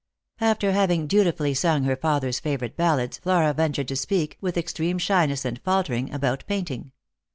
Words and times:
After 0.39 0.71
having 0.71 1.05
dutifully 1.05 1.53
sung 1.53 1.83
her 1.83 1.95
father's 1.95 2.39
favourite 2.39 2.75
ballads, 2.75 3.19
Flora, 3.19 3.53
ventured 3.53 3.87
to 3.89 3.95
speak, 3.95 4.35
with 4.41 4.57
extreme 4.57 4.97
shyness 4.97 5.45
and 5.45 5.61
faltering, 5.61 6.11
about 6.11 6.43
painting. 6.47 6.91